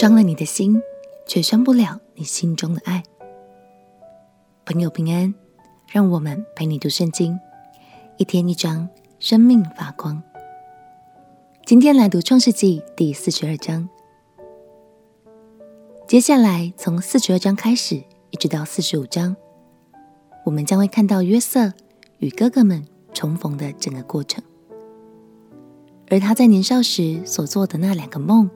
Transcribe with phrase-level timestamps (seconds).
[0.00, 0.80] 伤了你的心，
[1.26, 3.02] 却伤不了你心中的爱。
[4.64, 5.34] 朋友平安，
[5.88, 7.36] 让我们陪你读圣经，
[8.16, 8.88] 一天一章，
[9.18, 10.22] 生命发光。
[11.66, 13.88] 今天来读创世纪第四十二章。
[16.06, 17.96] 接下来从四十二章开始，
[18.30, 19.34] 一直到四十五章，
[20.44, 21.72] 我们将会看到约瑟
[22.18, 24.44] 与哥哥们重逢的整个过程，
[26.08, 28.48] 而他在年少时所做的那两个梦，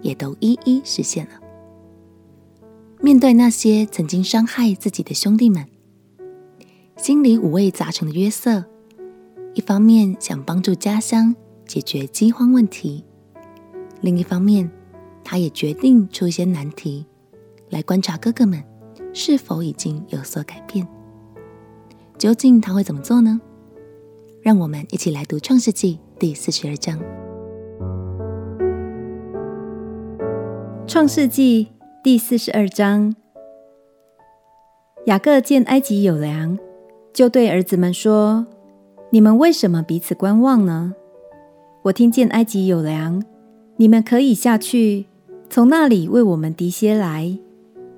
[0.00, 1.32] 也都一一实现了。
[3.00, 5.66] 面对那些曾经伤害自己的兄弟们，
[6.96, 8.64] 心里五味杂陈的约瑟，
[9.54, 11.34] 一方面想帮助家乡
[11.64, 13.04] 解决饥荒问题，
[14.00, 14.70] 另一方面，
[15.22, 17.06] 他也决定出一些难题，
[17.70, 18.62] 来观察哥哥们
[19.12, 20.86] 是否已经有所改变。
[22.18, 23.40] 究竟他会怎么做呢？
[24.42, 26.98] 让我们一起来读《创世纪》第四十二章。
[30.88, 31.68] 创世纪
[32.02, 33.14] 第四十二章，
[35.04, 36.58] 雅各见埃及有粮，
[37.12, 38.46] 就对儿子们说
[39.12, 40.94] ：“你们为什么彼此观望呢？
[41.82, 43.22] 我听见埃及有粮，
[43.76, 45.04] 你们可以下去，
[45.50, 47.38] 从那里为我们糴些来，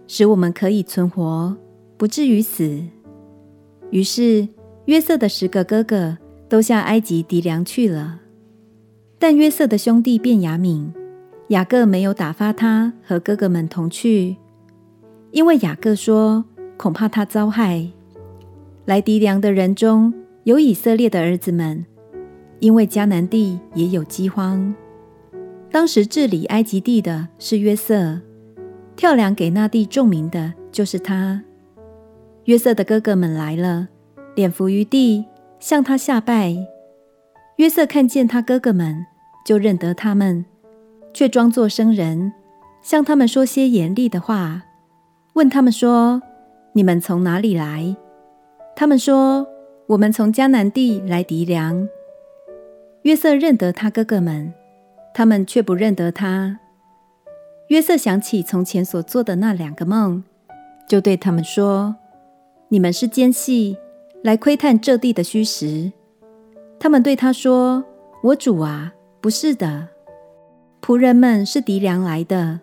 [0.09, 1.57] 使我们可以存活，
[1.97, 2.83] 不至于死。”
[3.91, 4.49] 于是
[4.87, 6.19] 约瑟的十个哥哥
[6.49, 8.19] 都下埃及糴粮去了，
[9.17, 10.91] 但约瑟的兄弟便雅悯。
[11.51, 14.37] 雅各没有打发他和哥哥们同去，
[15.33, 16.45] 因为雅各说
[16.77, 17.89] 恐怕他遭害。
[18.85, 21.85] 来糴粮的人中有以色列的儿子们，
[22.61, 24.73] 因为迦南地也有饥荒。
[25.73, 28.21] 当时治理埃及地的是约瑟，
[28.95, 31.43] 跳粮给那地众民的就是他。
[32.45, 33.89] 约瑟的哥哥们来了，
[34.37, 35.25] 脸伏于地，
[35.59, 36.55] 向他下拜。
[37.57, 39.05] 约瑟看见他哥哥们，
[39.45, 40.45] 就认得他们。
[41.13, 42.33] 却装作生人，
[42.83, 44.63] 向他们说些严厉的话，
[45.35, 46.23] 问他们说
[46.73, 47.97] ：“你们从哪里来？”
[48.75, 49.47] 他们说
[49.89, 51.89] ：“我们从迦南地来糴粮。”
[53.03, 54.53] 约瑟认得他哥哥们，
[55.15, 56.61] 他们却不认得他。
[57.69, 60.25] 约瑟想起从前所做的那两个梦，
[60.89, 61.97] 就对他们说
[62.69, 63.77] ：“你们是奸细，
[64.23, 65.93] 来窥探这地的虚实。”
[66.81, 67.85] 他们对他说
[68.25, 69.89] ：“我主啊，不是的。”
[70.83, 72.61] 仆人们是敌粮来的，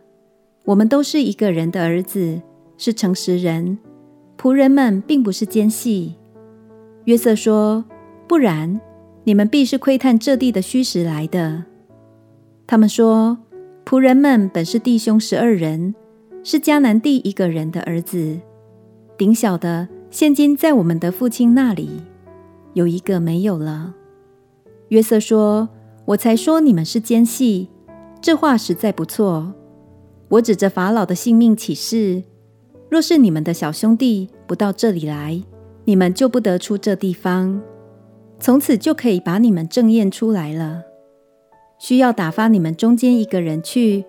[0.65, 2.41] 我们都是一个人的儿子，
[2.77, 3.77] 是诚实人。
[4.37, 6.15] 仆人们并不是奸细。
[7.05, 7.85] 约瑟说
[8.27, 8.81] ：“不然，
[9.23, 11.63] 你们必是窥探这地的虚实来的。”
[12.67, 13.37] 他们说
[13.85, 15.95] ：“仆人们本是弟兄十二人，
[16.43, 18.39] 是迦南地一个人的儿子。
[19.15, 22.01] 顶小的现今在我们的父亲那里，
[22.73, 23.93] 有一个没有了。”
[24.89, 25.69] 约瑟说
[26.05, 27.69] ：“我才说你们是奸细。”
[28.27, 29.53] 这话实在不错。
[30.27, 32.23] 我指着法老的性命起誓，
[32.89, 35.41] 若是你们的小兄弟不到这里来，
[35.85, 37.61] 你们就不得出这地方。
[38.37, 40.83] 从此就可以把你们正验出来了。
[41.79, 44.03] 需要打发你们中间一个人去，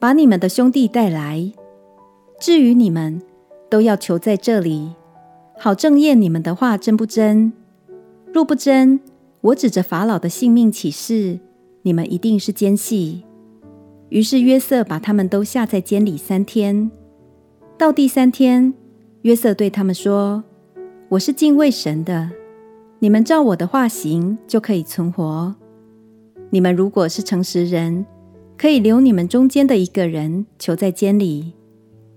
[0.00, 1.52] 把你们的兄弟带来。
[2.40, 3.22] 至于你们，
[3.70, 4.96] 都要求在这里，
[5.56, 7.52] 好正验你们的话真不真。
[8.32, 8.98] 若不真，
[9.42, 11.38] 我指着法老的性命起誓，
[11.82, 13.22] 你们一定是奸细。
[14.10, 16.90] 于是约瑟把他们都下在监里三天。
[17.76, 18.72] 到第三天，
[19.22, 20.44] 约瑟对他们说
[21.10, 22.30] ：“我是敬畏神的，
[23.00, 25.54] 你们照我的话行，就可以存活。
[26.50, 28.06] 你们如果是诚实人，
[28.56, 31.54] 可以留你们中间的一个人囚在监里，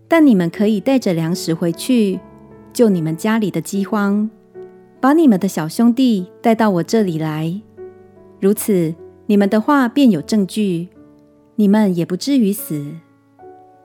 [0.08, 2.20] 但你们可以带着粮食回去，
[2.72, 4.30] 救你们家里的饥荒，
[5.00, 7.60] 把你们的小兄弟带到我这里来。
[8.40, 8.94] 如此，
[9.26, 10.90] 你们的话便有证据。”
[11.58, 12.96] 你们也不至于死。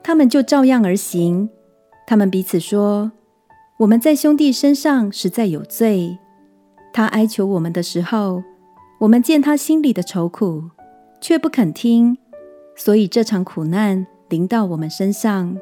[0.01, 1.49] 他们就照样而行。
[2.05, 3.11] 他们彼此说
[3.79, 6.17] ：“我们在兄弟身上实在有罪。
[6.91, 8.43] 他哀求我们的时候，
[8.99, 10.63] 我们见他心里的愁苦，
[11.21, 12.17] 却不肯听，
[12.75, 15.57] 所以这场苦难临到我们身上。”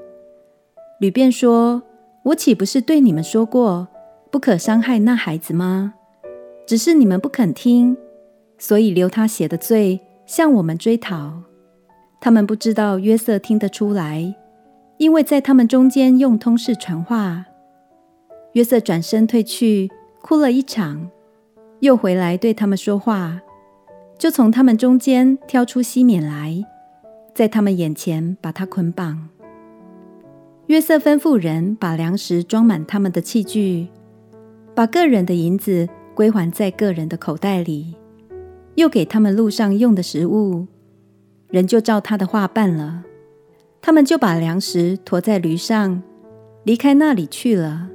[1.00, 1.84] 吕便说
[2.26, 3.88] ：“我岂不是对你们说过，
[4.32, 5.94] 不可伤害那孩子吗？
[6.66, 7.96] 只是你们不肯听，
[8.58, 11.44] 所以留他血的罪向我们追讨。”
[12.24, 14.36] 他们不知道约瑟听得出来，
[14.98, 17.46] 因为在他们中间用通事传话。
[18.54, 19.90] 约瑟转身退去，
[20.22, 21.10] 哭了一场，
[21.80, 23.42] 又回来对他们说话，
[24.20, 26.64] 就从他们中间挑出西缅来，
[27.34, 29.30] 在他们眼前把他捆绑。
[30.68, 33.88] 约瑟吩咐人把粮食装满他们的器具，
[34.76, 37.96] 把个人的银子归还在个人的口袋里，
[38.76, 40.68] 又给他们路上用的食物。
[41.52, 43.04] 人就照他的话办了。
[43.82, 46.02] 他们就把粮食驮在驴上，
[46.64, 47.90] 离开那里去了。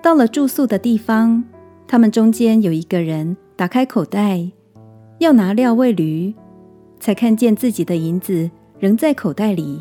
[0.00, 1.44] 到了住宿的地方，
[1.86, 4.50] 他们中间有一个人打开口袋，
[5.18, 6.34] 要拿料喂驴，
[6.98, 9.80] 才看见自己的银子仍在口袋里，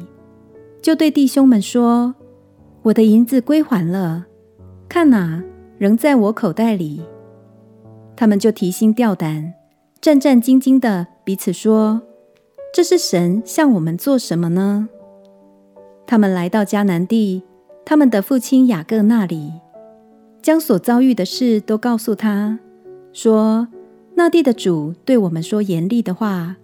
[0.82, 2.16] 就对弟兄们说
[2.84, 4.26] ：“我的银子归还了，
[4.90, 5.44] 看哪，
[5.78, 7.04] 仍在我口袋里。”
[8.18, 9.54] 他们就提心吊胆，
[10.02, 12.02] 战战兢兢的彼此说
[12.74, 14.90] ：“这是神向我们做什么呢？”
[16.06, 17.44] 他们来到迦南地，
[17.86, 19.52] 他们的父亲雅各那里，
[20.42, 22.60] 将所遭遇的事都告诉他，
[23.14, 23.68] 说
[24.16, 26.56] ：“那地的主对我们说严厉的话，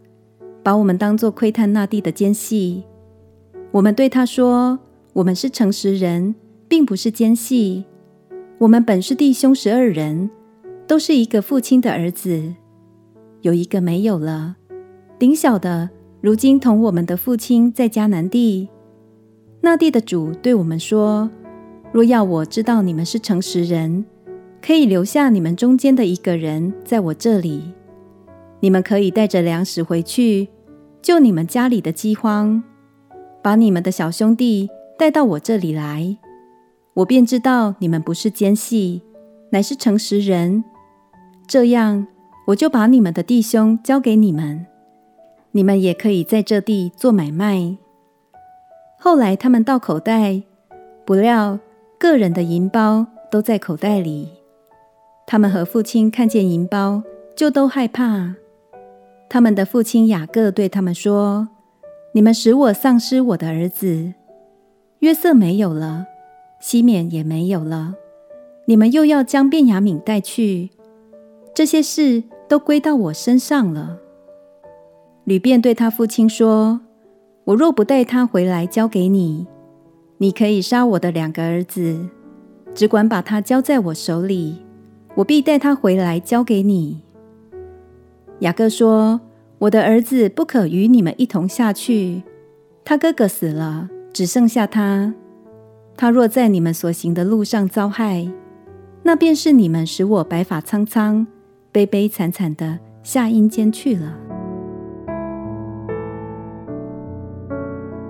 [0.63, 2.83] 把我们当作窥探那地的奸细。
[3.71, 4.79] 我们对他说：
[5.13, 6.33] 我们是诚实人，
[6.67, 7.85] 并不是奸细。
[8.57, 10.29] 我们本是弟兄十二人，
[10.87, 12.55] 都是一个父亲的儿子，
[13.41, 14.55] 有一个没有了，
[15.19, 15.89] 顶小的
[16.25, 18.67] 如今同我们的父亲在迦南地。”
[19.61, 21.29] 那地的主对我们说
[21.93, 24.03] ：“若要我知道你们是诚实人，
[24.59, 27.71] 可以留下你们中间的一个人在我这里。
[28.59, 30.47] 你们可以带着粮食回去，
[30.99, 32.63] 救你们家里的饥荒，
[33.43, 34.67] 把你们的小兄弟
[34.97, 36.17] 带到我这里来，
[36.95, 39.03] 我便知道你们不是奸细，
[39.51, 40.63] 乃是诚实人。
[41.45, 42.07] 这样，
[42.47, 44.65] 我就把你们的弟兄交给你们，
[45.55, 47.77] 你们也可以在这地做买卖。”
[48.99, 50.43] 后来他们到口袋，
[51.05, 51.59] 不料
[51.97, 54.27] 个人的银包都在口袋里。
[55.25, 57.03] 他们和父亲看见银包，
[57.37, 58.35] 就都害怕。
[59.29, 61.47] 他们的父亲雅各对他们说
[62.13, 64.13] ：“你们使我丧失我的儿子。
[64.99, 66.05] 约瑟没有了，
[66.59, 67.95] 西缅也没有了，
[68.65, 70.71] 你们又要将便雅悯带去，
[71.53, 73.99] 这些事都归到我身上了。”
[75.25, 76.79] 吕便对他父亲说。
[77.45, 79.45] 我若不带他回来交给你，
[80.17, 82.09] 你可以杀我的两个儿子，
[82.73, 84.63] 只管把他交在我手里，
[85.13, 87.03] 我必带他回来交给你。
[88.39, 89.21] 雅各说
[89.59, 92.23] ：“我的儿子不可与你们一同下去，
[92.83, 95.13] 他哥哥死了，只剩下他。
[95.95, 98.27] 他若在你们所行的路上遭害，
[99.03, 101.27] 那便是你们使我白发苍苍、
[101.71, 104.17] 悲悲惨惨的下阴间去了。”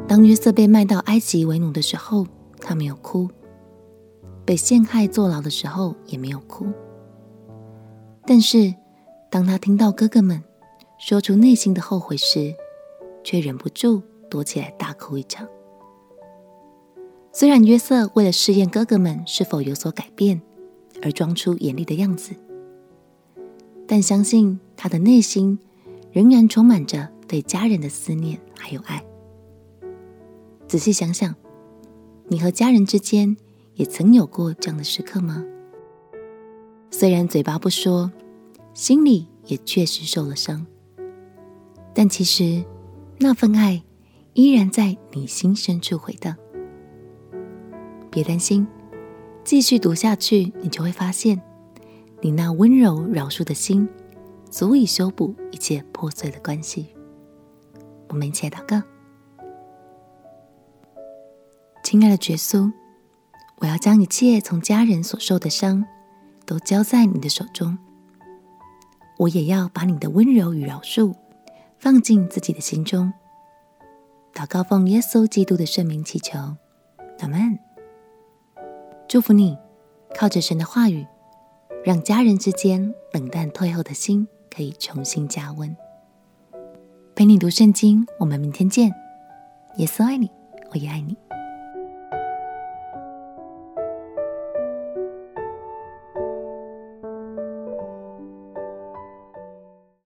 [0.08, 2.28] 当约瑟被卖到埃及为奴的时候，
[2.62, 3.28] 他没有哭；
[4.46, 6.68] 被陷害坐牢的时候也没有哭。
[8.26, 8.74] 但是，
[9.32, 10.42] 当他听到哥哥们
[11.00, 12.54] 说出内心的后悔时，
[13.24, 15.48] 却忍不住躲起来大哭一场。
[17.32, 20.40] 虽然约瑟为了试验哥哥们是否有所改变，
[21.02, 22.34] 而装出严厉的样子，
[23.88, 25.60] 但相信他的内心
[26.12, 29.04] 仍然充满着对家人的思念还有爱。
[30.68, 31.34] 仔细想想，
[32.28, 33.38] 你和家人之间
[33.76, 35.46] 也曾有过这样的时刻吗？
[36.90, 38.12] 虽然嘴巴不说，
[38.74, 40.66] 心里也确实受了伤，
[41.94, 42.64] 但其实
[43.20, 43.84] 那份爱
[44.34, 46.36] 依然在你心深处回荡。
[48.10, 48.66] 别担心，
[49.44, 51.40] 继续读下去，你就会发现，
[52.22, 53.88] 你那温柔饶恕的心，
[54.50, 56.88] 足以修补一切破碎的关系。
[58.10, 58.82] 我们一起祷告。
[61.86, 62.74] 亲爱的耶稣，
[63.58, 65.86] 我要将一切从家人所受的伤
[66.44, 67.78] 都交在你的手中。
[69.20, 71.14] 我也要把你的温柔与饶恕
[71.78, 73.14] 放进自己的心中。
[74.34, 76.40] 祷告奉耶稣基督的圣名祈求，
[77.20, 77.60] 阿门。
[79.08, 79.56] 祝福你，
[80.18, 81.06] 靠着神的话语，
[81.86, 85.78] 让家人之间冷淡退后的心可以重新加温。
[87.14, 88.92] 陪你读圣经，我们明天见。
[89.78, 90.32] 耶稣爱你，
[90.72, 91.16] 我也爱你。